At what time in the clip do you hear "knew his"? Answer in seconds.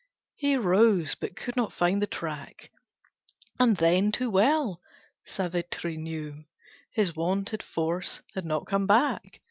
5.95-7.15